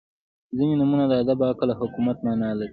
•ځینې 0.57 0.75
نومونه 0.79 1.05
د 1.07 1.13
ادب، 1.21 1.39
عقل 1.51 1.69
او 1.71 1.79
حکمت 1.81 2.17
معنا 2.25 2.49
لري. 2.59 2.69